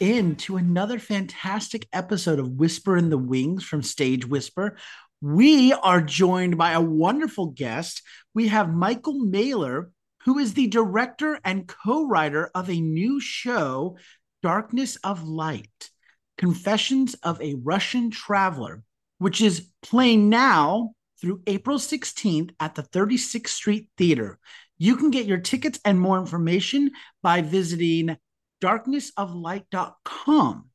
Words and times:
Welcome 0.00 0.16
back 0.16 0.26
in 0.26 0.36
to 0.36 0.56
another 0.56 0.98
fantastic 0.98 1.88
episode 1.92 2.38
of 2.38 2.52
Whisper 2.52 2.96
in 2.96 3.10
the 3.10 3.18
Wings 3.18 3.64
from 3.64 3.82
Stage 3.82 4.26
Whisper. 4.26 4.76
We 5.20 5.72
are 5.72 6.00
joined 6.00 6.56
by 6.56 6.72
a 6.72 6.80
wonderful 6.80 7.46
guest. 7.46 8.02
We 8.34 8.48
have 8.48 8.72
Michael 8.72 9.18
Mailer, 9.24 9.90
who 10.24 10.38
is 10.38 10.54
the 10.54 10.68
director 10.68 11.40
and 11.44 11.66
co 11.66 12.06
writer 12.06 12.50
of 12.54 12.70
a 12.70 12.80
new 12.80 13.20
show, 13.20 13.96
Darkness 14.42 14.96
of 15.02 15.24
Light 15.24 15.90
Confessions 16.36 17.14
of 17.22 17.40
a 17.40 17.56
Russian 17.62 18.10
Traveler, 18.10 18.84
which 19.18 19.40
is 19.40 19.68
playing 19.82 20.28
now 20.28 20.92
through 21.20 21.42
April 21.46 21.78
16th 21.78 22.50
at 22.60 22.74
the 22.76 22.82
36th 22.82 23.48
Street 23.48 23.88
Theater. 23.96 24.38
You 24.76 24.96
can 24.96 25.10
get 25.10 25.26
your 25.26 25.38
tickets 25.38 25.80
and 25.84 25.98
more 25.98 26.18
information 26.18 26.92
by 27.22 27.42
visiting 27.42 28.16
darknessoflight.com. 28.60 30.68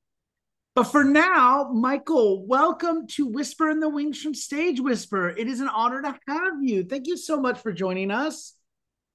But 0.76 0.86
for 0.86 1.04
now, 1.04 1.70
Michael, 1.72 2.48
welcome 2.48 3.06
to 3.10 3.28
Whisper 3.28 3.70
in 3.70 3.80
the 3.80 3.90
Wings 3.90 4.20
from 4.20 4.34
Stage 4.34 4.80
Whisper. 4.80 5.30
It 5.30 5.48
is 5.48 5.60
an 5.60 5.68
honor 5.68 6.02
to 6.02 6.18
have 6.28 6.64
you. 6.64 6.84
Thank 6.84 7.06
you 7.06 7.16
so 7.16 7.40
much 7.40 7.60
for 7.60 7.72
joining 7.72 8.10
us. 8.10 8.56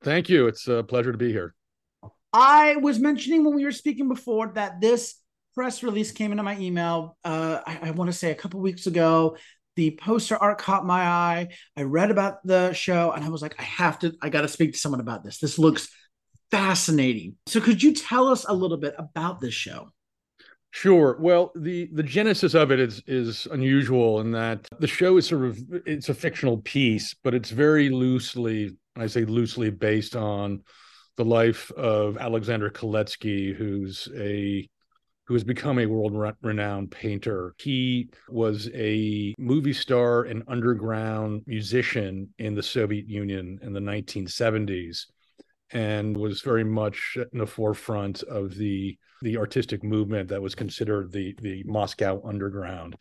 Thank 0.05 0.29
you. 0.29 0.47
It's 0.47 0.69
a 0.69 0.85
pleasure 0.85 1.11
to 1.11 1.19
be 1.19 1.33
here. 1.33 1.57
I 2.33 2.77
was 2.77 3.01
mentioning 3.01 3.45
when 3.45 3.57
we 3.57 3.65
were 3.65 3.73
speaking 3.73 4.09
before 4.09 4.53
that 4.55 4.81
this 4.81 5.17
press 5.55 5.83
release 5.83 6.12
came 6.12 6.31
into 6.31 6.45
my 6.45 6.57
email. 6.59 7.17
Uh, 7.25 7.59
I, 7.67 7.89
I 7.89 7.91
want 7.91 8.09
to 8.09 8.17
say 8.17 8.31
a 8.31 8.37
couple 8.37 8.61
weeks 8.61 8.87
ago. 8.87 9.37
The 9.75 9.98
poster 10.01 10.37
art 10.37 10.59
caught 10.59 10.87
my 10.87 11.03
eye. 11.03 11.48
I 11.77 11.83
read 11.83 12.12
about 12.12 12.47
the 12.47 12.73
show 12.73 13.11
and 13.12 13.25
I 13.25 13.31
was 13.31 13.42
like, 13.42 13.57
I 13.59 13.64
have 13.64 13.98
to, 14.01 14.14
I 14.23 14.29
got 14.29 14.42
to 14.42 14.48
speak 14.48 14.75
to 14.75 14.79
someone 14.79 15.01
about 15.01 15.25
this. 15.25 15.39
This 15.39 15.59
looks 15.59 15.89
fascinating. 16.51 17.37
So, 17.47 17.61
could 17.61 17.83
you 17.83 17.93
tell 17.95 18.29
us 18.29 18.45
a 18.49 18.55
little 18.55 18.77
bit 18.77 18.95
about 18.99 19.41
this 19.41 19.55
show? 19.55 19.91
Sure. 20.71 21.17
Well, 21.19 21.51
the 21.57 21.89
the 21.93 22.03
genesis 22.03 22.55
of 22.55 22.71
it 22.71 22.79
is 22.79 23.03
is 23.07 23.47
unusual 23.51 24.21
in 24.21 24.33
that 24.33 24.69
the 24.79 24.87
show 24.87 25.17
is 25.17 25.27
sort 25.27 25.45
of 25.45 25.59
it's 25.87 26.09
a 26.09 26.15
fictional 26.15 26.59
piece, 26.59 27.15
but 27.25 27.35
it's 27.35 27.51
very 27.51 27.89
loosely, 27.89 28.77
I 28.97 29.07
say 29.07 29.25
loosely 29.25 29.71
based 29.71 30.15
on 30.15 30.63
the 31.17 31.25
life 31.25 31.73
of 31.73 32.19
Alexander 32.19 32.71
Kaletski, 32.71 33.55
who's 33.55 34.09
a 34.15 34.69
who 35.27 35.35
has 35.35 35.45
become 35.45 35.79
a 35.79 35.87
world 35.87 36.35
renowned 36.43 36.91
painter. 36.91 37.55
He 37.59 38.09
was 38.31 38.71
a 38.75 39.35
movie 39.39 39.75
star 39.75 40.25
and 40.25 40.43
underground 40.49 41.43
musician 41.47 42.33
in 42.39 42.55
the 42.55 42.63
Soviet 42.63 43.09
Union 43.09 43.59
in 43.63 43.73
the 43.73 43.81
1970s 43.81 45.07
and 45.72 46.16
was 46.16 46.41
very 46.41 46.64
much 46.64 47.16
in 47.33 47.38
the 47.38 47.47
forefront 47.47 48.22
of 48.22 48.55
the 48.55 48.97
the 49.20 49.36
artistic 49.36 49.83
movement 49.83 50.28
that 50.28 50.42
was 50.42 50.55
considered 50.55 51.12
the 51.12 51.34
the 51.41 51.62
Moscow 51.64 52.20
underground. 52.24 52.97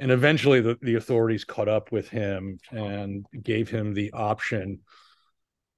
And 0.00 0.12
eventually 0.12 0.60
the, 0.60 0.78
the 0.80 0.94
authorities 0.94 1.44
caught 1.44 1.68
up 1.68 1.90
with 1.90 2.08
him 2.08 2.58
and 2.70 3.26
gave 3.42 3.68
him 3.68 3.94
the 3.94 4.12
option 4.12 4.80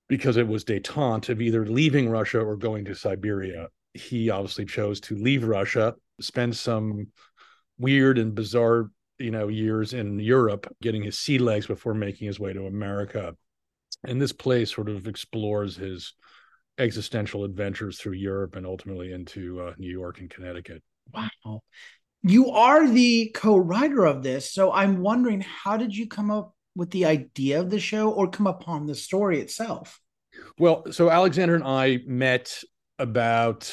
because 0.08 0.36
it 0.36 0.46
was 0.46 0.64
detente 0.64 1.30
of 1.30 1.40
either 1.40 1.64
leaving 1.64 2.10
Russia 2.10 2.40
or 2.40 2.56
going 2.56 2.84
to 2.84 2.94
Siberia. 2.94 3.68
He 3.94 4.28
obviously 4.28 4.66
chose 4.66 5.00
to 5.02 5.16
leave 5.16 5.44
Russia, 5.44 5.94
spend 6.20 6.56
some 6.56 7.08
weird 7.78 8.18
and 8.18 8.34
bizarre, 8.34 8.90
you 9.18 9.30
know, 9.30 9.48
years 9.48 9.94
in 9.94 10.18
Europe, 10.18 10.66
getting 10.82 11.02
his 11.02 11.18
sea 11.18 11.38
legs 11.38 11.66
before 11.66 11.94
making 11.94 12.26
his 12.26 12.38
way 12.38 12.52
to 12.52 12.66
America. 12.66 13.34
And 14.04 14.20
this 14.20 14.32
place 14.32 14.74
sort 14.74 14.88
of 14.88 15.06
explores 15.06 15.76
his 15.76 16.14
existential 16.80 17.44
adventures 17.44 17.98
through 17.98 18.14
Europe 18.14 18.56
and 18.56 18.66
ultimately 18.66 19.12
into 19.12 19.60
uh, 19.60 19.74
New 19.78 19.90
York 19.90 20.20
and 20.20 20.30
Connecticut. 20.30 20.82
Wow. 21.12 21.60
You 22.22 22.50
are 22.50 22.88
the 22.88 23.30
co-writer 23.34 24.04
of 24.04 24.22
this, 24.22 24.52
so 24.52 24.72
I'm 24.72 25.00
wondering 25.00 25.40
how 25.40 25.76
did 25.76 25.94
you 25.96 26.06
come 26.06 26.30
up 26.30 26.54
with 26.74 26.90
the 26.90 27.06
idea 27.06 27.60
of 27.60 27.70
the 27.70 27.80
show 27.80 28.10
or 28.10 28.28
come 28.28 28.46
upon 28.46 28.86
the 28.86 28.94
story 28.94 29.40
itself? 29.40 30.00
Well, 30.58 30.84
so 30.90 31.10
Alexander 31.10 31.54
and 31.54 31.64
I 31.64 32.00
met 32.06 32.62
about 32.98 33.72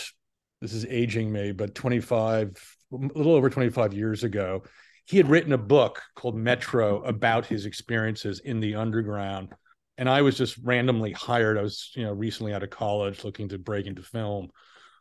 this 0.61 0.73
is 0.73 0.85
aging 0.85 1.31
me, 1.31 1.51
but 1.51 1.75
25 1.75 2.77
a 2.93 2.95
little 2.95 3.33
over 3.33 3.49
25 3.49 3.93
years 3.93 4.23
ago. 4.23 4.63
He 5.05 5.17
had 5.17 5.29
written 5.29 5.53
a 5.53 5.57
book 5.57 6.01
called 6.15 6.35
Metro 6.35 7.03
about 7.03 7.45
his 7.45 7.65
experiences 7.65 8.39
in 8.39 8.59
the 8.59 8.75
underground 8.75 9.53
and 9.97 10.09
I 10.09 10.21
was 10.21 10.37
just 10.37 10.57
randomly 10.63 11.11
hired. 11.11 11.57
I 11.57 11.61
was, 11.61 11.91
you 11.95 12.03
know, 12.03 12.13
recently 12.13 12.53
out 12.53 12.63
of 12.63 12.69
college 12.69 13.23
looking 13.23 13.49
to 13.49 13.57
break 13.57 13.87
into 13.87 14.03
film. 14.03 14.49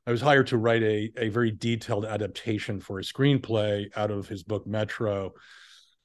I 0.07 0.11
was 0.11 0.21
hired 0.21 0.47
to 0.49 0.59
write 0.59 0.83
a, 0.83 1.11
a 1.17 1.29
very 1.29 1.51
detailed 1.51 2.05
adaptation 2.05 2.81
for 2.81 2.99
a 2.99 3.03
screenplay 3.03 3.89
out 3.97 4.11
of 4.11 4.29
his 4.29 4.43
book 4.43 4.67
Metro. 4.67 5.33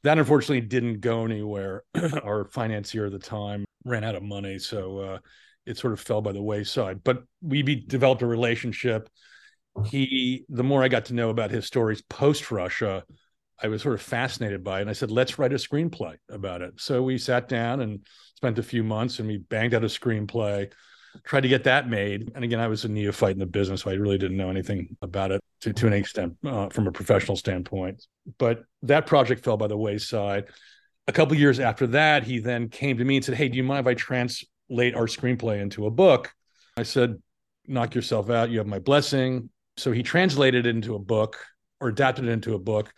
That 0.04 0.18
unfortunately 0.18 0.62
didn't 0.62 1.02
go 1.02 1.24
anywhere. 1.24 1.84
Our 2.24 2.46
financier 2.46 3.06
at 3.06 3.12
the 3.12 3.20
time 3.20 3.66
ran 3.86 4.04
out 4.04 4.16
of 4.16 4.24
money, 4.24 4.58
so 4.58 4.98
uh, 5.00 5.18
it 5.66 5.78
sort 5.78 5.94
of 5.94 6.00
fell 6.00 6.22
by 6.22 6.32
the 6.32 6.42
wayside. 6.42 7.04
But 7.04 7.24
we 7.42 7.62
be, 7.62 7.76
developed 7.76 8.24
a 8.24 8.28
relationship. 8.28 9.08
He, 9.86 10.46
the 10.50 10.64
more 10.64 10.84
I 10.84 10.90
got 10.90 11.06
to 11.06 11.14
know 11.14 11.30
about 11.30 11.52
his 11.52 11.66
stories 11.66 12.02
post 12.02 12.52
Russia, 12.52 13.04
I 13.64 13.68
was 13.68 13.82
sort 13.82 13.96
of 13.96 14.02
fascinated 14.02 14.64
by 14.64 14.80
it. 14.80 14.82
And 14.82 14.90
I 14.90 14.94
said, 14.94 15.12
let's 15.12 15.38
write 15.38 15.54
a 15.54 15.58
screenplay 15.58 16.16
about 16.30 16.62
it. 16.62 16.74
So 16.78 17.04
we 17.04 17.18
sat 17.18 17.48
down 17.48 17.82
and 17.82 18.06
spent 18.36 18.60
a 18.60 18.64
few 18.64 18.84
months 18.84 19.20
and 19.20 19.28
we 19.28 19.38
banged 19.38 19.74
out 19.74 19.84
a 19.84 19.88
screenplay, 19.88 20.72
tried 21.24 21.42
to 21.42 21.48
get 21.48 21.66
that 21.66 21.88
made. 21.88 22.32
And 22.34 22.44
again, 22.44 22.60
I 22.60 22.68
was 22.68 22.86
a 22.86 22.90
neophyte 22.90 23.34
in 23.34 23.40
the 23.40 23.46
business, 23.46 23.82
so 23.82 23.92
I 23.92 23.96
really 23.96 24.18
didn't 24.18 24.38
know 24.38 24.50
anything 24.50 24.98
about 25.02 25.32
it 25.32 25.42
to, 25.62 25.74
to 25.74 25.88
an 25.88 25.94
extent 25.94 26.38
uh, 26.46 26.70
from 26.70 26.88
a 26.88 26.92
professional 26.92 27.38
standpoint. 27.38 28.04
But 28.40 28.64
that 28.84 29.06
project 29.06 29.44
fell 29.44 29.58
by 29.58 29.68
the 29.68 29.78
wayside. 29.78 30.46
A 31.08 31.12
couple 31.12 31.36
years 31.36 31.60
after 31.60 31.88
that, 31.88 32.24
he 32.24 32.40
then 32.40 32.70
came 32.70 32.98
to 32.98 33.06
me 33.06 33.18
and 33.18 33.26
said, 33.26 33.36
Hey, 33.36 33.48
do 33.48 33.58
you 33.58 33.64
mind 33.64 33.86
if 33.86 33.92
I 33.92 33.94
translate 33.94 34.96
our 34.96 35.06
screenplay 35.06 35.62
into 35.62 35.86
a 35.86 35.92
book? 35.92 36.32
I 36.78 36.84
said, 36.84 37.22
Knock 37.68 37.94
yourself 37.94 38.30
out. 38.30 38.50
You 38.50 38.58
have 38.58 38.68
my 38.68 38.80
blessing. 38.80 39.50
So 39.78 39.92
he 39.92 40.02
translated 40.02 40.66
it 40.66 40.76
into 40.76 40.96
a 40.96 41.00
book 41.00 41.38
or 41.80 41.90
adapted 41.90 42.26
it 42.26 42.32
into 42.32 42.56
a 42.56 42.60
book 42.60 42.94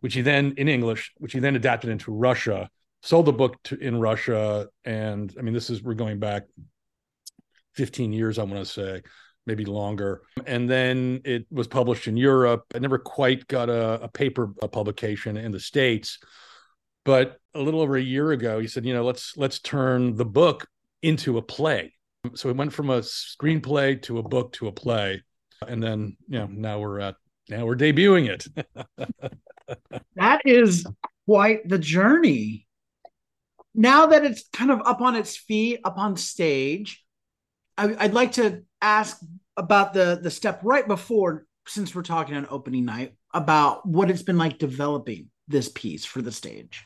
which 0.00 0.14
he 0.14 0.22
then 0.22 0.54
in 0.56 0.68
English, 0.68 1.12
which 1.18 1.32
he 1.32 1.40
then 1.40 1.56
adapted 1.56 1.90
into 1.90 2.12
Russia, 2.12 2.70
sold 3.02 3.26
the 3.26 3.32
book 3.32 3.56
to, 3.64 3.78
in 3.78 3.98
Russia, 3.98 4.68
and 4.84 5.34
I 5.38 5.42
mean 5.42 5.54
this 5.54 5.70
is 5.70 5.82
we're 5.82 5.94
going 5.94 6.18
back 6.18 6.44
15 7.74 8.12
years, 8.12 8.38
I 8.38 8.42
want 8.44 8.58
to 8.58 8.64
say, 8.64 9.02
maybe 9.46 9.64
longer, 9.64 10.22
and 10.46 10.68
then 10.68 11.20
it 11.24 11.46
was 11.50 11.66
published 11.66 12.08
in 12.08 12.16
Europe. 12.16 12.64
I 12.74 12.78
never 12.78 12.98
quite 12.98 13.46
got 13.48 13.68
a, 13.68 14.02
a 14.02 14.08
paper 14.08 14.52
a 14.62 14.68
publication 14.68 15.36
in 15.36 15.52
the 15.52 15.60
states, 15.60 16.18
but 17.04 17.38
a 17.54 17.60
little 17.60 17.80
over 17.80 17.96
a 17.96 18.02
year 18.02 18.32
ago, 18.32 18.60
he 18.60 18.66
said, 18.66 18.84
you 18.84 18.94
know, 18.94 19.04
let's 19.04 19.36
let's 19.36 19.58
turn 19.58 20.16
the 20.16 20.24
book 20.24 20.66
into 21.02 21.38
a 21.38 21.42
play. 21.42 21.94
So 22.34 22.48
it 22.48 22.56
went 22.56 22.72
from 22.72 22.90
a 22.90 23.00
screenplay 23.00 24.02
to 24.02 24.18
a 24.18 24.22
book 24.22 24.52
to 24.54 24.68
a 24.68 24.72
play, 24.72 25.22
and 25.66 25.82
then 25.82 26.16
you 26.28 26.38
know 26.38 26.46
now 26.46 26.80
we're 26.80 27.00
at 27.00 27.16
now 27.48 27.64
we're 27.64 27.76
debuting 27.76 28.28
it. 28.28 28.46
that 30.16 30.42
is 30.44 30.86
quite 31.26 31.68
the 31.68 31.78
journey. 31.78 32.66
Now 33.74 34.06
that 34.06 34.24
it's 34.24 34.48
kind 34.52 34.70
of 34.70 34.80
up 34.84 35.00
on 35.00 35.16
its 35.16 35.36
feet, 35.36 35.80
up 35.84 35.98
on 35.98 36.16
stage, 36.16 37.04
I, 37.76 37.86
would 37.86 38.14
like 38.14 38.32
to 38.32 38.62
ask 38.82 39.20
about 39.56 39.92
the 39.92 40.18
the 40.20 40.30
step 40.30 40.60
right 40.62 40.86
before, 40.86 41.46
since 41.66 41.94
we're 41.94 42.02
talking 42.02 42.36
on 42.36 42.46
opening 42.50 42.84
night, 42.84 43.14
about 43.32 43.86
what 43.86 44.10
it's 44.10 44.22
been 44.22 44.38
like 44.38 44.58
developing 44.58 45.30
this 45.46 45.68
piece 45.68 46.04
for 46.04 46.22
the 46.22 46.32
stage. 46.32 46.84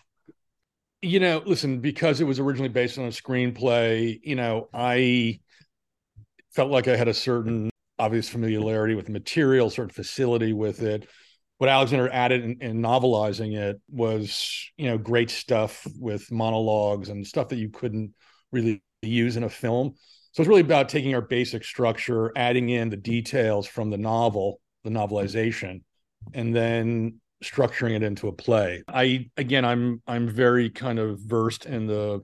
You 1.00 1.18
know, 1.18 1.42
listen, 1.44 1.80
because 1.80 2.20
it 2.20 2.24
was 2.24 2.38
originally 2.38 2.68
based 2.68 2.98
on 2.98 3.06
a 3.06 3.08
screenplay, 3.08 4.20
you 4.22 4.36
know, 4.36 4.68
I 4.72 5.40
felt 6.54 6.70
like 6.70 6.86
I 6.86 6.96
had 6.96 7.08
a 7.08 7.14
certain 7.14 7.71
obvious 7.98 8.28
familiarity 8.28 8.94
with 8.94 9.06
the 9.06 9.12
material, 9.12 9.70
certain 9.70 9.90
facility 9.90 10.52
with 10.52 10.82
it 10.82 11.08
what 11.62 11.68
Alexander 11.68 12.08
added 12.12 12.42
in, 12.42 12.56
in, 12.60 12.82
novelizing 12.82 13.56
it 13.56 13.80
was, 13.88 14.68
you 14.76 14.88
know, 14.90 14.98
great 14.98 15.30
stuff 15.30 15.86
with 15.96 16.28
monologues 16.32 17.08
and 17.08 17.24
stuff 17.24 17.50
that 17.50 17.56
you 17.56 17.68
couldn't 17.68 18.12
really 18.50 18.82
use 19.00 19.36
in 19.36 19.44
a 19.44 19.48
film. 19.48 19.94
So 20.32 20.40
it's 20.42 20.48
really 20.48 20.62
about 20.62 20.88
taking 20.88 21.14
our 21.14 21.20
basic 21.20 21.62
structure, 21.62 22.32
adding 22.34 22.70
in 22.70 22.90
the 22.90 22.96
details 22.96 23.68
from 23.68 23.90
the 23.90 23.96
novel, 23.96 24.60
the 24.82 24.90
novelization, 24.90 25.82
and 26.34 26.52
then 26.52 27.20
structuring 27.44 27.94
it 27.94 28.02
into 28.02 28.26
a 28.26 28.32
play. 28.32 28.82
I 28.88 29.30
again, 29.36 29.64
I'm 29.64 30.02
I'm 30.04 30.28
very 30.28 30.68
kind 30.68 30.98
of 30.98 31.20
versed 31.20 31.64
in 31.64 31.86
the 31.86 32.22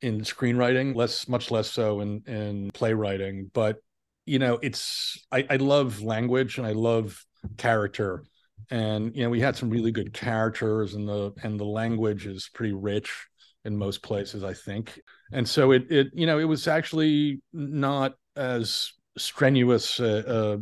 in 0.00 0.22
screenwriting, 0.22 0.96
less 0.96 1.28
much 1.28 1.50
less 1.50 1.70
so 1.70 2.00
in 2.00 2.22
in 2.26 2.70
playwriting, 2.70 3.50
but 3.52 3.80
you 4.26 4.38
know, 4.38 4.58
it's 4.62 5.24
I, 5.32 5.46
I 5.48 5.56
love 5.56 6.02
language 6.02 6.58
and 6.58 6.66
I 6.66 6.72
love 6.72 7.24
character 7.56 8.24
and 8.70 9.14
you 9.14 9.22
know 9.22 9.30
we 9.30 9.40
had 9.40 9.54
some 9.54 9.70
really 9.70 9.92
good 9.92 10.12
characters 10.12 10.94
and 10.94 11.08
the 11.08 11.32
and 11.44 11.60
the 11.60 11.64
language 11.64 12.26
is 12.26 12.50
pretty 12.52 12.72
rich 12.72 13.28
in 13.64 13.76
most 13.76 14.02
places 14.02 14.42
i 14.42 14.52
think 14.52 14.98
and 15.32 15.48
so 15.48 15.70
it 15.70 15.86
it 15.90 16.08
you 16.12 16.26
know 16.26 16.40
it 16.40 16.44
was 16.44 16.66
actually 16.66 17.40
not 17.52 18.14
as 18.34 18.92
strenuous 19.16 20.00
uh, 20.00 20.22
uh, 20.26 20.56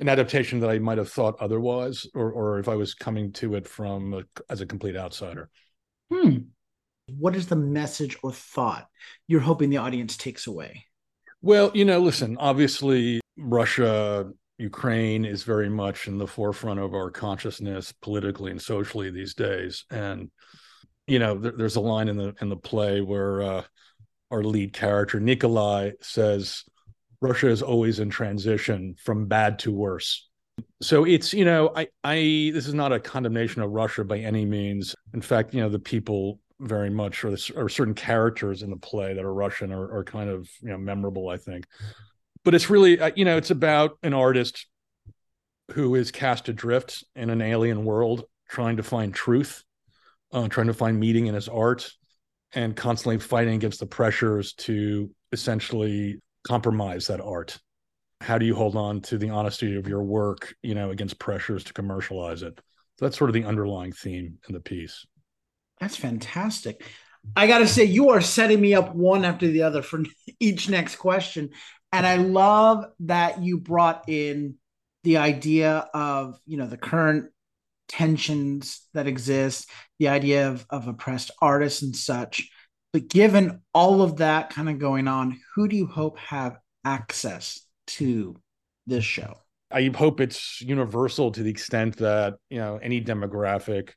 an 0.00 0.08
adaptation 0.08 0.58
that 0.60 0.70
I 0.70 0.78
might 0.78 0.98
have 0.98 1.10
thought 1.10 1.36
otherwise, 1.40 2.06
or 2.14 2.32
or 2.32 2.58
if 2.58 2.68
I 2.68 2.74
was 2.74 2.94
coming 2.94 3.32
to 3.34 3.54
it 3.54 3.68
from 3.68 4.14
a, 4.14 4.22
as 4.50 4.60
a 4.60 4.66
complete 4.66 4.96
outsider. 4.96 5.48
Hmm. 6.10 6.38
What 7.06 7.36
is 7.36 7.46
the 7.46 7.56
message 7.56 8.16
or 8.22 8.32
thought 8.32 8.86
you're 9.28 9.40
hoping 9.40 9.70
the 9.70 9.76
audience 9.78 10.16
takes 10.16 10.46
away? 10.46 10.86
Well, 11.42 11.72
you 11.74 11.84
know, 11.84 11.98
listen, 11.98 12.36
obviously 12.38 13.20
Russia, 13.36 14.30
Ukraine 14.58 15.24
is 15.24 15.42
very 15.42 15.68
much 15.68 16.06
in 16.06 16.16
the 16.16 16.26
forefront 16.26 16.78
of 16.78 16.94
our 16.94 17.10
consciousness 17.10 17.92
politically 18.00 18.52
and 18.52 18.62
socially 18.62 19.10
these 19.10 19.34
days. 19.34 19.84
And, 19.90 20.30
you 21.08 21.18
know, 21.18 21.36
there, 21.36 21.50
there's 21.50 21.74
a 21.74 21.80
line 21.80 22.08
in 22.08 22.16
the 22.16 22.32
in 22.40 22.48
the 22.48 22.56
play 22.56 23.00
where 23.00 23.42
uh, 23.42 23.62
our 24.30 24.44
lead 24.44 24.72
character, 24.72 25.18
Nikolai, 25.18 25.90
says, 26.00 26.62
Russia 27.20 27.48
is 27.48 27.60
always 27.60 27.98
in 27.98 28.08
transition 28.08 28.94
from 29.02 29.26
bad 29.26 29.58
to 29.60 29.72
worse. 29.72 30.28
So 30.80 31.04
it's, 31.04 31.34
you 31.34 31.44
know, 31.44 31.72
I, 31.74 31.88
I, 32.04 32.50
this 32.54 32.68
is 32.68 32.74
not 32.74 32.92
a 32.92 33.00
condemnation 33.00 33.62
of 33.62 33.70
Russia 33.70 34.04
by 34.04 34.18
any 34.18 34.44
means. 34.44 34.94
In 35.12 35.22
fact, 35.22 35.54
you 35.54 35.60
know, 35.60 35.68
the 35.68 35.78
people 35.78 36.38
very 36.62 36.90
much, 36.90 37.24
or, 37.24 37.36
or 37.56 37.68
certain 37.68 37.94
characters 37.94 38.62
in 38.62 38.70
the 38.70 38.76
play 38.76 39.14
that 39.14 39.24
are 39.24 39.34
Russian 39.34 39.72
are, 39.72 39.98
are 39.98 40.04
kind 40.04 40.30
of, 40.30 40.48
you 40.62 40.68
know, 40.68 40.78
memorable, 40.78 41.28
I 41.28 41.36
think. 41.36 41.66
But 42.44 42.54
it's 42.54 42.70
really, 42.70 42.98
uh, 42.98 43.10
you 43.16 43.24
know, 43.24 43.36
it's 43.36 43.50
about 43.50 43.98
an 44.02 44.14
artist 44.14 44.66
who 45.72 45.94
is 45.94 46.10
cast 46.10 46.48
adrift 46.48 47.04
in 47.16 47.30
an 47.30 47.42
alien 47.42 47.84
world, 47.84 48.24
trying 48.48 48.76
to 48.76 48.82
find 48.82 49.12
truth, 49.12 49.64
uh, 50.32 50.48
trying 50.48 50.68
to 50.68 50.74
find 50.74 50.98
meaning 50.98 51.26
in 51.26 51.34
his 51.34 51.48
art, 51.48 51.90
and 52.52 52.76
constantly 52.76 53.18
fighting 53.18 53.54
against 53.54 53.80
the 53.80 53.86
pressures 53.86 54.52
to 54.54 55.10
essentially 55.32 56.20
compromise 56.44 57.06
that 57.06 57.20
art. 57.20 57.58
How 58.20 58.38
do 58.38 58.46
you 58.46 58.54
hold 58.54 58.76
on 58.76 59.00
to 59.02 59.18
the 59.18 59.30
honesty 59.30 59.76
of 59.76 59.88
your 59.88 60.02
work 60.02 60.54
you 60.62 60.74
know 60.74 60.90
against 60.90 61.18
pressures 61.18 61.64
to 61.64 61.72
commercialize 61.72 62.42
it? 62.42 62.60
So 62.98 63.06
that's 63.06 63.18
sort 63.18 63.30
of 63.30 63.34
the 63.34 63.44
underlying 63.44 63.92
theme 63.92 64.38
in 64.48 64.54
the 64.54 64.60
piece 64.60 65.06
that's 65.82 65.96
fantastic. 65.96 66.84
I 67.34 67.48
gotta 67.48 67.66
say 67.66 67.84
you 67.84 68.10
are 68.10 68.20
setting 68.20 68.60
me 68.60 68.72
up 68.72 68.94
one 68.94 69.24
after 69.24 69.48
the 69.48 69.62
other 69.62 69.82
for 69.82 70.04
each 70.40 70.68
next 70.68 70.96
question. 70.96 71.50
And 71.94 72.06
i 72.06 72.16
love 72.16 72.86
that 73.00 73.42
you 73.42 73.58
brought 73.58 74.08
in 74.08 74.54
the 75.02 75.16
idea 75.18 75.88
of 75.92 76.38
you 76.46 76.56
know 76.56 76.66
the 76.66 76.76
current 76.76 77.30
tensions 77.88 78.86
that 78.94 79.08
exist 79.08 79.68
the 79.98 80.08
idea 80.08 80.48
of, 80.48 80.64
of 80.70 80.86
oppressed 80.86 81.32
artists 81.40 81.82
and 81.82 81.96
such. 81.96 82.48
But 82.92 83.08
given 83.08 83.60
all 83.74 84.02
of 84.02 84.18
that 84.18 84.50
kind 84.50 84.68
of 84.68 84.78
going 84.78 85.08
on, 85.08 85.40
who 85.54 85.66
do 85.66 85.74
you 85.74 85.86
hope 85.86 86.16
have 86.18 86.58
access 86.84 87.60
to 87.88 88.36
this 88.86 89.04
show? 89.04 89.34
I 89.70 89.90
hope 89.94 90.20
it's 90.20 90.60
universal 90.60 91.32
to 91.32 91.42
the 91.42 91.50
extent 91.50 91.96
that, 91.96 92.34
you 92.50 92.58
know, 92.58 92.76
any 92.76 93.02
demographic 93.02 93.90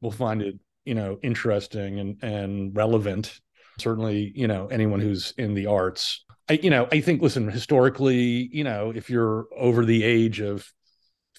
will 0.00 0.12
find 0.12 0.42
it, 0.42 0.58
you 0.88 0.94
know, 0.94 1.18
interesting 1.22 2.00
and, 2.00 2.22
and 2.22 2.76
relevant. 2.76 3.40
Certainly, 3.78 4.32
you 4.34 4.48
know, 4.48 4.66
anyone 4.66 5.00
who's 5.00 5.32
in 5.38 5.54
the 5.54 5.66
arts. 5.66 6.24
I, 6.48 6.54
you 6.54 6.70
know, 6.70 6.88
I 6.90 7.00
think, 7.00 7.22
listen, 7.22 7.48
historically, 7.48 8.48
you 8.50 8.64
know, 8.64 8.90
if 8.94 9.08
you're 9.10 9.46
over 9.56 9.84
the 9.84 10.02
age 10.02 10.40
of 10.40 10.72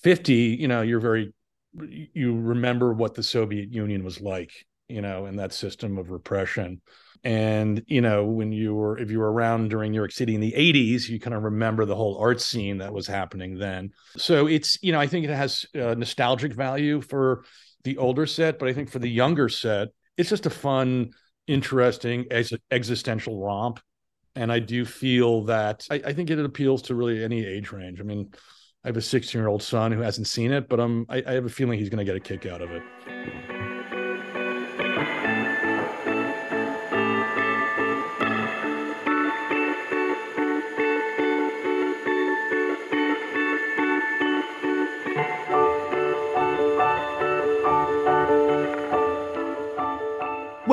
50, 0.03 0.33
you 0.33 0.67
know, 0.67 0.81
you're 0.81 1.01
very, 1.01 1.33
you 1.73 2.39
remember 2.39 2.93
what 2.93 3.15
the 3.15 3.23
Soviet 3.23 3.73
Union 3.73 4.03
was 4.03 4.21
like 4.21 4.51
you 4.89 5.01
know, 5.01 5.27
in 5.27 5.37
that 5.37 5.53
system 5.53 5.97
of 5.97 6.09
repression. 6.09 6.81
And, 7.23 7.83
you 7.87 8.01
know, 8.01 8.25
when 8.25 8.51
you 8.51 8.73
were, 8.73 8.97
if 8.97 9.11
you 9.11 9.19
were 9.19 9.31
around 9.31 9.69
during 9.69 9.91
New 9.91 9.97
York 9.97 10.11
City 10.11 10.35
in 10.35 10.41
the 10.41 10.53
80s, 10.53 11.07
you 11.07 11.19
kind 11.19 11.35
of 11.35 11.43
remember 11.43 11.85
the 11.85 11.95
whole 11.95 12.17
art 12.17 12.41
scene 12.41 12.79
that 12.79 12.93
was 12.93 13.07
happening 13.07 13.57
then. 13.57 13.91
So 14.17 14.47
it's, 14.47 14.81
you 14.81 14.91
know, 14.91 14.99
I 14.99 15.07
think 15.07 15.25
it 15.25 15.29
has 15.29 15.65
nostalgic 15.73 16.53
value 16.53 17.01
for 17.01 17.43
the 17.83 17.97
older 17.97 18.25
set, 18.25 18.59
but 18.59 18.67
I 18.67 18.73
think 18.73 18.89
for 18.89 18.99
the 18.99 19.09
younger 19.09 19.49
set, 19.49 19.89
it's 20.17 20.29
just 20.29 20.45
a 20.45 20.49
fun, 20.49 21.11
interesting 21.47 22.25
ex- 22.31 22.53
existential 22.71 23.39
romp. 23.43 23.79
And 24.35 24.51
I 24.51 24.59
do 24.59 24.85
feel 24.85 25.43
that 25.45 25.87
I, 25.89 25.95
I, 26.05 26.13
think 26.13 26.29
it 26.29 26.39
appeals 26.39 26.83
to 26.83 26.95
really 26.95 27.23
any 27.23 27.45
age 27.45 27.71
range. 27.71 27.99
I 27.99 28.03
mean, 28.03 28.29
I 28.83 28.89
have 28.89 28.97
a 28.97 29.01
16 29.01 29.39
year 29.39 29.47
old 29.47 29.63
son 29.63 29.91
who 29.91 30.01
hasn't 30.01 30.27
seen 30.27 30.51
it, 30.51 30.69
but 30.69 30.79
I'm, 30.79 31.05
I, 31.09 31.23
I 31.25 31.33
have 31.33 31.45
a 31.45 31.49
feeling 31.49 31.79
he's 31.79 31.89
going 31.89 32.05
to 32.05 32.05
get 32.05 32.15
a 32.15 32.19
kick 32.19 32.45
out 32.45 32.61
of 32.61 32.69
it. 32.71 33.48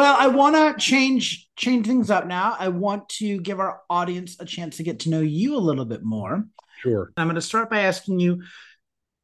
Well, 0.07 0.17
I 0.17 0.29
want 0.29 0.55
to 0.55 0.81
change 0.81 1.49
change 1.57 1.89
things 1.89 2.13
up 2.13 2.29
now. 2.29 2.55
I 2.57 2.69
want 2.69 3.09
to 3.09 3.41
give 3.41 3.59
our 3.59 3.81
audience 3.91 4.37
a 4.39 4.45
chance 4.45 4.77
to 4.77 4.85
get 4.85 5.01
to 5.01 5.11
know 5.11 5.21
you 5.21 5.57
a 5.57 5.59
little 5.59 5.85
bit 5.85 6.05
more. 6.05 6.45
Sure. 6.79 7.13
I'm 7.17 7.27
going 7.27 7.35
to 7.35 7.43
start 7.43 7.71
by 7.71 7.81
asking 7.81 8.21
you 8.21 8.45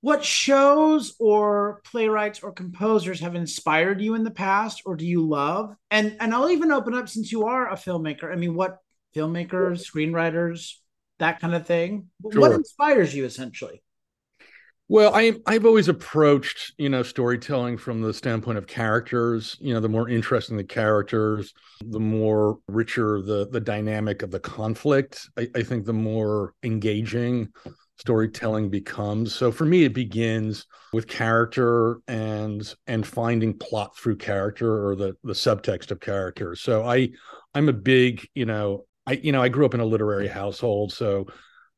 what 0.01 0.25
shows 0.25 1.15
or 1.21 1.83
playwrights 1.85 2.43
or 2.43 2.51
composers 2.51 3.21
have 3.21 3.37
inspired 3.37 4.01
you 4.01 4.17
in 4.17 4.25
the 4.25 4.33
past 4.33 4.83
or 4.85 4.97
do 4.97 5.07
you 5.07 5.25
love? 5.25 5.73
And 5.93 6.17
and 6.19 6.35
I'll 6.35 6.51
even 6.51 6.73
open 6.73 6.95
up 6.95 7.09
since 7.09 7.31
you 7.31 7.47
are 7.47 7.71
a 7.71 7.77
filmmaker. 7.77 8.33
I 8.33 8.35
mean, 8.35 8.57
what 8.57 8.79
filmmakers, 9.15 9.89
screenwriters, 9.89 10.79
that 11.21 11.39
kind 11.39 11.55
of 11.55 11.65
thing. 11.65 12.09
Sure. 12.33 12.41
What 12.41 12.51
inspires 12.51 13.15
you 13.15 13.25
essentially? 13.25 13.85
Well, 14.89 15.15
I 15.15 15.35
I've 15.47 15.65
always 15.65 15.89
approached 15.89 16.73
you 16.77 16.89
know 16.89 17.03
storytelling 17.03 17.79
from 17.79 18.03
the 18.03 18.13
standpoint 18.13 18.59
of 18.59 18.67
characters. 18.67 19.57
You 19.61 19.73
know, 19.75 19.81
the 19.81 19.89
more 19.89 20.09
interesting 20.09 20.57
the 20.57 20.65
characters, 20.65 21.53
the 21.83 22.01
more 22.01 22.59
richer 22.69 23.23
the 23.23 23.49
the 23.49 23.61
dynamic 23.61 24.23
of 24.23 24.31
the 24.31 24.41
conflict. 24.41 25.29
I, 25.39 25.49
I 25.55 25.63
think 25.63 25.87
the 25.87 25.93
more 25.95 26.55
engaging 26.63 27.49
storytelling 27.99 28.69
becomes. 28.69 29.35
So 29.35 29.53
for 29.53 29.65
me, 29.65 29.85
it 29.85 29.95
begins 29.95 30.67
with 30.93 31.07
character 31.09 31.99
and 32.07 32.75
and 32.87 33.07
finding 33.07 33.57
plot 33.59 33.97
through 33.97 34.17
character 34.17 34.87
or 34.87 34.95
the 34.95 35.17
the 35.25 35.33
subtext 35.33 35.91
of 35.91 36.01
character. 36.01 36.55
So 36.55 36.85
I 36.85 37.11
I'm 37.55 37.71
a 37.71 37.73
big 37.73 38.27
you 38.35 38.45
know 38.45 38.85
I 39.07 39.13
you 39.13 39.33
know 39.33 39.41
I 39.41 39.49
grew 39.49 39.65
up 39.65 39.75
in 39.75 39.81
a 39.81 39.87
literary 39.87 40.29
household, 40.29 40.93
so 40.93 41.29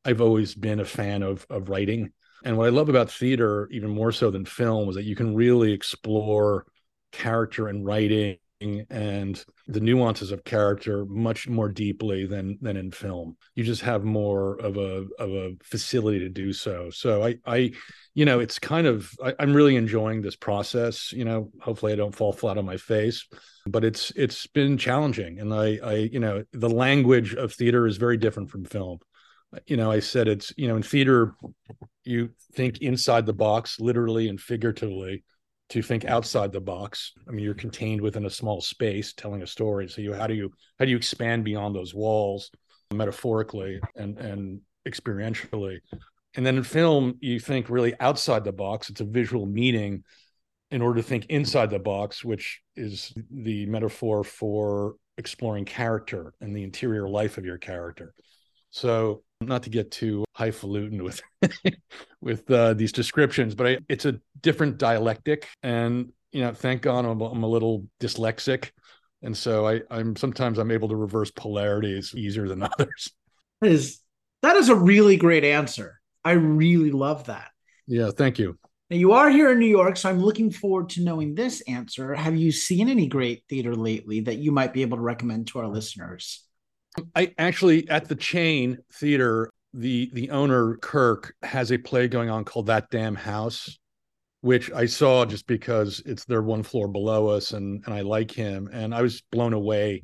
I've 0.03 0.21
always 0.21 0.53
been 0.53 0.81
a 0.81 0.85
fan 0.85 1.23
of 1.23 1.45
of 1.49 1.69
writing 1.69 2.11
and 2.45 2.57
what 2.57 2.67
I 2.67 2.69
love 2.69 2.89
about 2.89 3.11
theater, 3.11 3.67
even 3.71 3.89
more 3.89 4.11
so 4.11 4.29
than 4.29 4.45
film, 4.45 4.87
is 4.89 4.95
that 4.95 5.03
you 5.03 5.15
can 5.15 5.35
really 5.35 5.71
explore 5.71 6.65
character 7.11 7.67
and 7.67 7.85
writing 7.85 8.37
and 8.89 9.43
the 9.67 9.79
nuances 9.79 10.31
of 10.31 10.43
character 10.43 11.05
much 11.05 11.47
more 11.47 11.69
deeply 11.69 12.25
than 12.25 12.57
than 12.61 12.77
in 12.77 12.91
film. 12.91 13.35
You 13.55 13.63
just 13.63 13.81
have 13.81 14.03
more 14.03 14.59
of 14.59 14.77
a 14.77 15.05
of 15.19 15.31
a 15.31 15.51
facility 15.63 16.19
to 16.19 16.29
do 16.29 16.53
so. 16.53 16.89
So 16.89 17.23
I 17.23 17.35
I 17.45 17.71
you 18.13 18.25
know 18.25 18.39
it's 18.39 18.59
kind 18.59 18.87
of 18.87 19.11
I, 19.23 19.33
I'm 19.39 19.53
really 19.53 19.75
enjoying 19.75 20.21
this 20.21 20.35
process. 20.35 21.11
You 21.11 21.25
know, 21.25 21.51
hopefully 21.59 21.93
I 21.93 21.97
don't 21.97 22.15
fall 22.15 22.31
flat 22.31 22.57
on 22.57 22.65
my 22.65 22.77
face, 22.77 23.27
but 23.65 23.83
it's 23.83 24.11
it's 24.15 24.47
been 24.47 24.77
challenging. 24.77 25.39
And 25.39 25.53
I 25.53 25.79
I 25.83 25.93
you 25.95 26.19
know 26.19 26.43
the 26.53 26.69
language 26.69 27.33
of 27.33 27.53
theater 27.53 27.87
is 27.87 27.97
very 27.97 28.17
different 28.17 28.49
from 28.49 28.65
film 28.65 28.99
you 29.67 29.77
know, 29.77 29.91
I 29.91 29.99
said 29.99 30.27
it's, 30.27 30.53
you 30.57 30.67
know, 30.67 30.75
in 30.75 30.83
theater, 30.83 31.35
you 32.03 32.29
think 32.53 32.79
inside 32.79 33.25
the 33.25 33.33
box, 33.33 33.79
literally 33.79 34.29
and 34.29 34.39
figuratively, 34.39 35.23
to 35.69 35.81
think 35.81 36.05
outside 36.05 36.51
the 36.51 36.61
box. 36.61 37.13
I 37.27 37.31
mean, 37.31 37.43
you're 37.43 37.53
contained 37.53 38.01
within 38.01 38.25
a 38.25 38.29
small 38.29 38.61
space 38.61 39.13
telling 39.13 39.41
a 39.41 39.47
story. 39.47 39.87
So 39.87 40.01
you 40.01 40.13
how 40.13 40.27
do 40.27 40.33
you 40.33 40.51
how 40.79 40.85
do 40.85 40.91
you 40.91 40.97
expand 40.97 41.43
beyond 41.43 41.75
those 41.75 41.93
walls 41.93 42.51
metaphorically 42.93 43.79
and 43.95 44.17
and 44.19 44.61
experientially? 44.87 45.79
And 46.35 46.45
then 46.45 46.57
in 46.57 46.63
film, 46.63 47.15
you 47.21 47.39
think 47.39 47.69
really 47.69 47.93
outside 47.99 48.43
the 48.43 48.51
box. 48.51 48.89
It's 48.89 49.01
a 49.01 49.05
visual 49.05 49.45
meaning 49.45 50.03
in 50.69 50.81
order 50.81 51.01
to 51.01 51.07
think 51.07 51.27
inside 51.27 51.69
the 51.69 51.79
box, 51.79 52.23
which 52.23 52.61
is 52.75 53.13
the 53.31 53.65
metaphor 53.67 54.23
for 54.23 54.95
exploring 55.17 55.65
character 55.65 56.33
and 56.41 56.55
the 56.55 56.63
interior 56.63 57.07
life 57.07 57.37
of 57.37 57.45
your 57.45 57.57
character. 57.57 58.13
So 58.69 59.23
not 59.47 59.63
to 59.63 59.69
get 59.69 59.91
too 59.91 60.25
highfalutin 60.33 61.03
with 61.03 61.21
with 62.21 62.49
uh, 62.51 62.73
these 62.73 62.91
descriptions, 62.91 63.55
but 63.55 63.67
I, 63.67 63.77
it's 63.89 64.05
a 64.05 64.19
different 64.41 64.77
dialectic, 64.77 65.47
and 65.63 66.11
you 66.31 66.41
know, 66.41 66.53
thank 66.53 66.81
God 66.81 67.05
I'm, 67.05 67.21
I'm 67.21 67.43
a 67.43 67.47
little 67.47 67.87
dyslexic, 67.99 68.71
and 69.21 69.35
so 69.35 69.67
I, 69.67 69.81
I'm 69.89 70.15
sometimes 70.15 70.57
I'm 70.57 70.71
able 70.71 70.89
to 70.89 70.95
reverse 70.95 71.31
polarities 71.31 72.13
easier 72.15 72.47
than 72.47 72.63
others. 72.79 73.11
That 73.61 73.71
is 73.71 73.99
that 74.41 74.55
is 74.55 74.69
a 74.69 74.75
really 74.75 75.17
great 75.17 75.43
answer. 75.43 75.99
I 76.23 76.31
really 76.31 76.91
love 76.91 77.25
that. 77.25 77.49
Yeah, 77.87 78.11
thank 78.11 78.39
you. 78.39 78.57
Now 78.89 78.97
you 78.97 79.13
are 79.13 79.29
here 79.29 79.51
in 79.51 79.59
New 79.59 79.65
York, 79.65 79.97
so 79.97 80.09
I'm 80.09 80.19
looking 80.19 80.51
forward 80.51 80.89
to 80.89 81.03
knowing 81.03 81.33
this 81.33 81.61
answer. 81.61 82.13
Have 82.13 82.35
you 82.35 82.51
seen 82.51 82.89
any 82.89 83.07
great 83.07 83.43
theater 83.49 83.75
lately 83.75 84.21
that 84.21 84.37
you 84.37 84.51
might 84.51 84.73
be 84.73 84.83
able 84.83 84.97
to 84.97 85.03
recommend 85.03 85.47
to 85.47 85.59
our 85.59 85.67
listeners? 85.67 86.43
I 87.15 87.33
actually 87.37 87.89
at 87.89 88.07
the 88.07 88.15
chain 88.15 88.77
theater 88.93 89.51
the 89.73 90.09
the 90.13 90.29
owner 90.31 90.77
Kirk 90.77 91.35
has 91.43 91.71
a 91.71 91.77
play 91.77 92.07
going 92.07 92.29
on 92.29 92.45
called 92.45 92.67
That 92.67 92.89
Damn 92.89 93.15
House, 93.15 93.77
which 94.41 94.71
I 94.71 94.85
saw 94.85 95.25
just 95.25 95.47
because 95.47 96.01
it's 96.05 96.25
their 96.25 96.41
one 96.41 96.63
floor 96.63 96.87
below 96.87 97.27
us, 97.27 97.51
and 97.51 97.83
and 97.85 97.93
I 97.93 98.01
like 98.01 98.31
him, 98.31 98.69
and 98.71 98.95
I 98.95 99.01
was 99.01 99.21
blown 99.31 99.53
away 99.53 100.03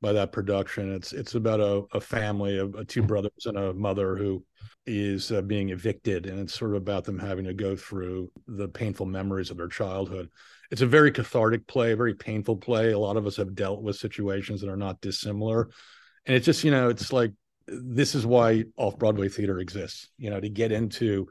by 0.00 0.12
that 0.14 0.32
production. 0.32 0.92
It's 0.94 1.12
it's 1.12 1.34
about 1.34 1.60
a, 1.60 1.82
a 1.92 2.00
family 2.00 2.58
of 2.58 2.74
uh, 2.74 2.84
two 2.88 3.02
brothers 3.02 3.46
and 3.46 3.58
a 3.58 3.74
mother 3.74 4.16
who 4.16 4.44
is 4.86 5.30
uh, 5.30 5.42
being 5.42 5.70
evicted, 5.70 6.26
and 6.26 6.40
it's 6.40 6.58
sort 6.58 6.70
of 6.70 6.78
about 6.78 7.04
them 7.04 7.18
having 7.18 7.44
to 7.44 7.54
go 7.54 7.76
through 7.76 8.30
the 8.46 8.68
painful 8.68 9.06
memories 9.06 9.50
of 9.50 9.58
their 9.58 9.68
childhood. 9.68 10.30
It's 10.70 10.80
a 10.82 10.86
very 10.86 11.12
cathartic 11.12 11.66
play, 11.66 11.92
a 11.92 11.96
very 11.96 12.14
painful 12.14 12.56
play. 12.56 12.92
A 12.92 12.98
lot 12.98 13.16
of 13.16 13.26
us 13.26 13.36
have 13.36 13.54
dealt 13.54 13.82
with 13.82 13.96
situations 13.96 14.60
that 14.60 14.70
are 14.70 14.76
not 14.76 15.00
dissimilar, 15.00 15.68
and 16.26 16.36
it's 16.36 16.46
just 16.46 16.64
you 16.64 16.70
know 16.70 16.88
it's 16.88 17.12
like 17.12 17.32
this 17.66 18.14
is 18.14 18.26
why 18.26 18.64
off 18.76 18.98
Broadway 18.98 19.28
theater 19.28 19.58
exists. 19.58 20.08
You 20.18 20.30
know, 20.30 20.40
to 20.40 20.48
get 20.48 20.72
into 20.72 21.28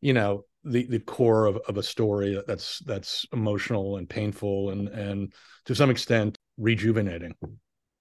you 0.00 0.12
know 0.12 0.44
the 0.64 0.86
the 0.86 1.00
core 1.00 1.46
of, 1.46 1.58
of 1.68 1.76
a 1.76 1.82
story 1.82 2.40
that's 2.46 2.80
that's 2.80 3.26
emotional 3.32 3.96
and 3.96 4.08
painful 4.08 4.70
and 4.70 4.88
and 4.88 5.32
to 5.66 5.74
some 5.74 5.90
extent 5.90 6.38
rejuvenating. 6.56 7.34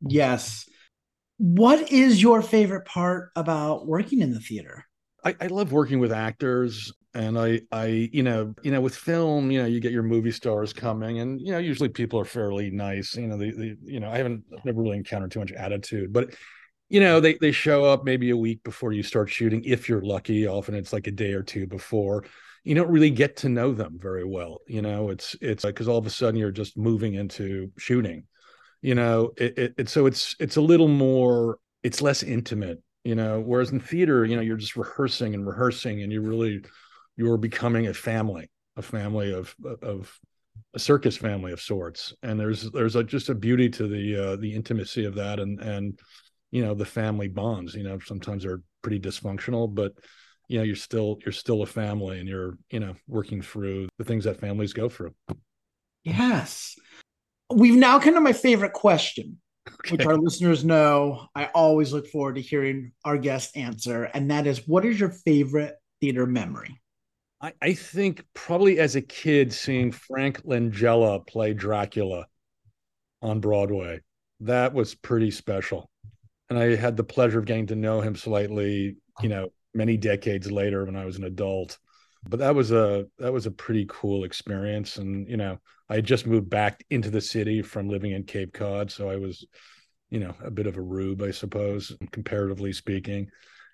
Yes. 0.02 0.68
What 1.38 1.92
is 1.92 2.22
your 2.22 2.42
favorite 2.42 2.86
part 2.86 3.32
about 3.36 3.86
working 3.86 4.22
in 4.22 4.32
the 4.32 4.40
theater? 4.40 4.86
I, 5.24 5.36
I 5.42 5.48
love 5.48 5.72
working 5.72 6.00
with 6.00 6.14
actors 6.14 6.94
and 7.16 7.40
I, 7.40 7.62
I, 7.72 8.10
you 8.12 8.22
know, 8.22 8.54
you 8.62 8.72
know, 8.72 8.82
with 8.82 8.96
film, 8.96 9.50
you 9.50 9.62
know, 9.62 9.68
you 9.68 9.80
get 9.80 9.92
your 9.92 10.04
movie 10.04 10.32
stars 10.32 10.74
coming, 10.74 11.20
and 11.20 11.42
you 11.42 11.52
know, 11.52 11.58
usually 11.58 11.90
people 11.90 12.20
are 12.20 12.26
fairly 12.26 12.70
nice. 12.70 13.16
You 13.16 13.28
know, 13.28 13.38
the, 13.38 13.52
the 13.52 13.78
you 13.84 14.00
know, 14.00 14.10
I 14.10 14.18
haven't 14.18 14.44
never 14.64 14.82
really 14.82 14.98
encountered 14.98 15.32
too 15.32 15.40
much 15.40 15.52
attitude, 15.52 16.14
but 16.14 16.36
you 16.90 17.00
know, 17.00 17.20
they 17.20 17.36
they 17.36 17.52
show 17.52 17.86
up 17.86 18.04
maybe 18.04 18.30
a 18.30 18.38
week 18.38 18.64
before 18.64 18.92
you 18.92 19.02
start 19.02 19.30
shooting, 19.30 19.64
if 19.64 19.90
you're 19.90 20.02
lucky. 20.02 20.46
Often 20.48 20.76
it's 20.76 20.94
like 20.94 21.08
a 21.08 21.12
day 21.12 21.34
or 21.34 21.44
two 21.44 21.66
before. 21.66 22.26
You 22.64 22.76
don't 22.76 22.90
really 22.90 23.12
get 23.12 23.38
to 23.38 23.50
know 23.50 23.74
them 23.74 23.98
very 24.00 24.26
well. 24.26 24.60
You 24.68 24.82
know, 24.82 25.10
it's 25.10 25.36
it's 25.42 25.64
like 25.64 25.74
because 25.74 25.88
all 25.88 25.98
of 25.98 26.06
a 26.06 26.12
sudden 26.12 26.40
you're 26.40 26.52
just 26.52 26.78
moving 26.78 27.16
into 27.16 27.72
shooting, 27.78 28.26
you 28.86 28.94
know 28.94 29.32
it, 29.38 29.58
it, 29.58 29.74
it, 29.78 29.90
so 29.90 30.06
it's 30.06 30.36
it's 30.40 30.58
a 30.58 30.62
little 30.62 30.88
more 30.88 31.58
it's 31.82 32.04
less 32.04 32.22
intimate 32.22 32.82
you 33.04 33.16
know 33.16 33.40
whereas 33.40 33.72
in 33.72 33.80
theater 33.80 34.26
you 34.26 34.36
know 34.36 34.44
you're 34.44 34.58
just 34.58 34.76
rehearsing 34.76 35.34
and 35.34 35.48
rehearsing 35.48 36.04
and 36.04 36.12
you 36.12 36.22
really 36.22 36.62
you're 37.16 37.38
becoming 37.38 37.88
a 37.88 37.94
family 37.94 38.50
a 38.78 38.82
family 38.82 39.34
of 39.34 39.56
of 39.82 40.20
a 40.74 40.80
circus 40.80 41.18
family 41.18 41.52
of 41.52 41.62
sorts 41.62 42.14
and 42.24 42.40
there's 42.40 42.72
there's 42.72 42.96
a, 42.96 43.04
just 43.04 43.30
a 43.30 43.36
beauty 43.36 43.70
to 43.70 43.88
the 43.88 44.16
uh, 44.16 44.36
the 44.38 44.54
intimacy 44.54 45.06
of 45.06 45.16
that 45.16 45.40
and 45.40 45.60
and 45.60 46.00
you 46.52 46.64
know 46.64 46.74
the 46.74 46.86
family 46.86 47.28
bonds 47.28 47.76
you 47.76 47.84
know 47.84 48.00
sometimes 48.00 48.44
they're 48.44 48.62
pretty 48.82 49.00
dysfunctional 49.00 49.74
but 49.74 49.94
you 50.48 50.58
know 50.58 50.64
you're 50.64 50.76
still 50.76 51.18
you're 51.26 51.34
still 51.34 51.62
a 51.62 51.66
family 51.66 52.20
and 52.20 52.30
you're 52.30 52.58
you 52.70 52.80
know 52.80 52.96
working 53.08 53.42
through 53.42 53.88
the 53.98 54.04
things 54.04 54.24
that 54.24 54.40
families 54.40 54.74
go 54.74 54.88
through 54.88 55.14
yes 56.04 56.78
We've 57.54 57.76
now 57.76 58.00
come 58.00 58.16
to 58.16 58.22
my 58.22 58.34
favorite 58.34 58.74
question, 58.74 59.40
okay. 59.68 59.92
which 59.92 60.06
our 60.06 60.18
listeners 60.18 60.66
know 60.66 61.28
I 61.36 61.46
always 61.54 61.94
look 61.94 62.08
forward 62.08 62.36
to 62.36 62.42
hearing 62.42 62.92
our 63.04 63.18
guest 63.18 63.56
answer. 63.56 64.06
And 64.06 64.32
that 64.32 64.48
is 64.48 64.68
what 64.68 64.84
is 64.84 65.00
your 65.00 65.10
favorite 65.10 65.76
theater 66.02 66.26
memory? 66.26 66.82
I, 67.46 67.54
I 67.62 67.74
think 67.74 68.24
probably 68.34 68.80
as 68.80 68.96
a 68.96 69.02
kid 69.02 69.54
seeing 69.54 69.92
Frank 69.92 70.44
Langella 70.44 71.26
play 71.26 71.54
Dracula 71.54 72.26
on 73.22 73.40
Broadway. 73.40 74.02
That 74.42 74.74
was 74.74 74.96
pretty 74.96 75.32
special. 75.32 75.90
And 76.50 76.60
I 76.60 76.76
had 76.76 76.98
the 76.98 77.04
pleasure 77.04 77.40
of 77.40 77.46
getting 77.46 77.68
to 77.68 77.76
know 77.76 78.02
him 78.02 78.16
slightly, 78.16 78.98
you 79.22 79.30
know, 79.30 79.50
many 79.74 79.98
decades 79.98 80.52
later 80.52 80.86
when 80.86 80.96
I 80.96 81.06
was 81.06 81.18
an 81.18 81.24
adult 81.24 81.78
but 82.28 82.40
that 82.40 82.56
was 82.56 82.72
a 82.72 83.06
that 83.20 83.32
was 83.32 83.46
a 83.46 83.52
pretty 83.52 83.86
cool 83.88 84.24
experience 84.24 84.98
and 84.98 85.30
you 85.30 85.38
know 85.38 85.58
i 85.90 85.96
had 85.96 86.06
just 86.06 86.26
moved 86.26 86.50
back 86.50 86.84
into 86.90 87.10
the 87.10 87.22
city 87.22 87.62
from 87.62 87.90
living 87.90 88.12
in 88.12 88.24
cape 88.24 88.54
cod 88.54 88.92
so 88.92 89.10
i 89.10 89.16
was 89.16 89.46
you 90.10 90.20
know 90.20 90.34
a 90.44 90.52
bit 90.52 90.68
of 90.68 90.78
a 90.78 90.82
rube 90.82 91.22
i 91.22 91.32
suppose 91.32 91.96
comparatively 92.12 92.74
speaking 92.74 93.30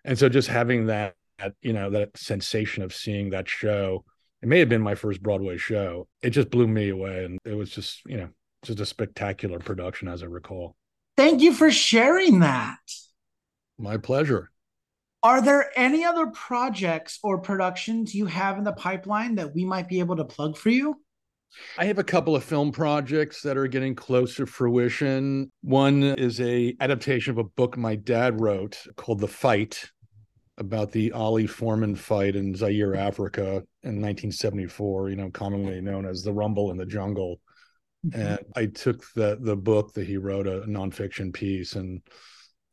and 0.06 0.18
so 0.18 0.28
just 0.28 0.48
having 0.48 0.88
that 0.88 1.16
you 1.62 1.74
know 1.74 1.90
that 1.90 2.18
sensation 2.18 2.84
of 2.84 2.94
seeing 2.94 3.30
that 3.32 3.48
show. 3.48 4.06
It 4.42 4.50
may 4.50 4.60
have 4.60 4.70
been 4.70 4.82
my 4.82 4.96
first 4.96 5.22
broadway 5.22 5.58
show. 5.58 6.08
It 6.22 6.32
just 6.32 6.50
blew 6.50 6.68
me 6.68 6.90
away 6.90 7.26
and 7.26 7.40
it 7.46 7.54
was 7.54 7.70
just 7.70 8.02
you 8.06 8.18
know 8.18 8.30
just 8.64 8.80
a 8.80 8.86
spectacular 8.86 9.60
production 9.60 10.08
as 10.08 10.24
i 10.24 10.28
recall. 10.28 10.76
Thank 11.18 11.42
you 11.42 11.54
for 11.54 11.72
sharing 11.72 12.40
that. 12.40 12.80
My 13.78 13.98
pleasure. 13.98 14.52
Are 15.24 15.42
there 15.42 15.72
any 15.76 16.04
other 16.04 16.28
projects 16.28 17.20
or 17.22 17.40
productions 17.40 18.16
you 18.16 18.26
have 18.26 18.58
in 18.58 18.64
the 18.64 18.74
pipeline 18.74 19.36
that 19.36 19.54
we 19.54 19.66
might 19.66 19.88
be 19.88 20.00
able 20.00 20.16
to 20.16 20.26
plug 20.26 20.58
for 20.58 20.70
you? 20.70 20.96
I 21.78 21.86
have 21.86 22.00
a 22.00 22.04
couple 22.04 22.36
of 22.36 22.44
film 22.44 22.72
projects 22.72 23.42
that 23.42 23.58
are 23.58 23.68
getting 23.68 23.94
close 23.94 24.36
to 24.36 24.46
fruition. 24.46 25.52
One 25.62 26.02
is 26.02 26.40
a 26.40 26.76
adaptation 26.80 27.32
of 27.32 27.38
a 27.38 27.44
book 27.44 27.78
my 27.78 27.96
dad 27.96 28.40
wrote 28.40 28.78
called 28.96 29.20
The 29.20 29.28
Fight 29.28 29.92
about 30.58 30.92
the 30.92 31.12
Ali 31.12 31.48
Foreman 31.48 31.96
fight 31.96 32.36
in 32.36 32.56
Zaire, 32.56 32.96
Africa 32.96 33.64
in 33.84 34.02
1974, 34.02 35.10
you 35.10 35.16
know, 35.16 35.30
commonly 35.32 35.82
known 35.82 36.06
as 36.06 36.24
the 36.24 36.34
Rumble 36.34 36.72
in 36.72 36.78
the 36.78 36.86
Jungle. 36.86 37.40
Mm-hmm. 38.06 38.22
And 38.22 38.40
I 38.56 38.66
took 38.66 39.06
the 39.14 39.38
the 39.40 39.56
book 39.56 39.94
that 39.94 40.08
he 40.08 40.18
wrote, 40.18 40.48
a 40.48 40.62
nonfiction 40.62 41.34
piece, 41.34 41.76
and 41.76 42.02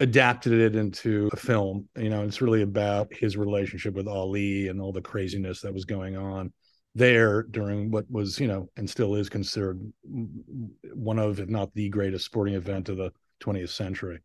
adapted 0.00 0.52
it 0.52 0.76
into 0.76 1.28
a 1.32 1.37
film. 1.37 1.88
You 1.97 2.11
know, 2.11 2.23
it's 2.23 2.40
really 2.40 2.62
about 2.62 3.12
his 3.12 3.37
relationship 3.37 3.94
with 3.94 4.08
Ali 4.08 4.68
and 4.68 4.80
all 4.80 4.92
the 4.92 5.02
craziness 5.02 5.61
that 5.62 5.75
was 5.75 5.85
going 5.85 6.16
on 6.16 6.52
there 6.94 7.42
during 7.44 7.90
what 7.90 8.11
was, 8.11 8.40
you 8.40 8.49
know, 8.49 8.68
and 8.76 8.88
still 8.88 9.14
is 9.14 9.28
considered 9.28 9.80
one 10.92 11.18
of, 11.18 11.40
if 11.40 11.49
not 11.49 11.73
the 11.75 11.88
greatest 11.88 12.25
sporting 12.25 12.54
event 12.54 12.88
of 12.88 12.97
the 12.97 13.12
20th 13.42 13.70
century. 13.70 14.20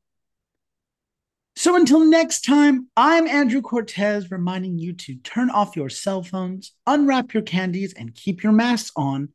So 1.55 1.77
until 1.77 2.01
next 2.01 2.47
time, 2.47 2.89
I'm 2.97 3.27
Andrew 3.29 3.61
Cortez 3.61 4.31
reminding 4.31 4.79
you 4.79 4.95
to 4.95 5.17
turn 5.17 5.51
off 5.51 5.77
your 5.77 5.91
cell 5.91 6.23
phones, 6.23 6.73
unwrap 6.87 7.35
your 7.35 7.43
candies, 7.43 7.93
and 7.93 8.15
keep 8.15 8.43
your 8.43 8.53
masks 8.53 8.91
on, 8.97 9.29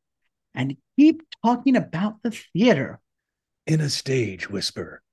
and 0.56 0.78
keep 0.98 1.22
talking 1.46 1.76
about 1.76 2.24
the 2.24 2.32
theater. 2.32 3.00
In 3.68 3.82
a 3.82 3.90
stage 3.90 4.50
whisper. 4.50 5.04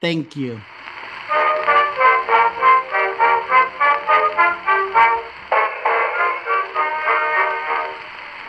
Thank 0.00 0.36
you. 0.36 0.60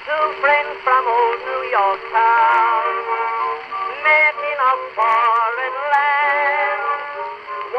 Two 0.06 0.26
friends 0.42 0.78
from 0.84 1.08
old 1.08 1.40
New 1.42 1.64
York 1.72 2.02
town 2.14 2.86
met 4.04 4.36
in 4.38 4.60
a 4.62 4.74
foreign 4.96 5.19